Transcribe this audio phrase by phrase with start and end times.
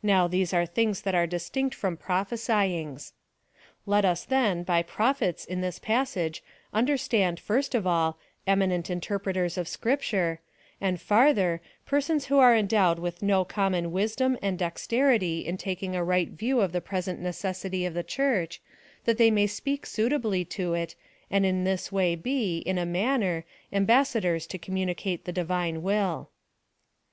[0.00, 3.10] Now these are things that are distinct from prophesyings.^
[3.84, 6.40] Let us, then, by Prophets in this passage
[6.72, 8.16] understand, first of all,
[8.46, 10.38] eminent interpreters of Scripture,
[10.80, 15.96] and farther, persons who are en dowed with no common wisdom and dexterity in taking
[15.96, 18.62] a right view of the present necessity of the Church,
[19.04, 20.94] that they may speak suitably to it,
[21.28, 26.30] and in this way be, in a manner, ambassadors to communicate the divine will.